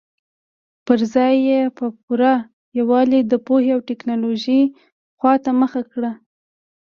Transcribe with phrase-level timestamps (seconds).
[0.85, 2.33] پر ځای یې په پوره
[2.77, 4.61] یووالي د پوهې او ټکنالوژۍ
[5.17, 6.11] خواته مخه کړې.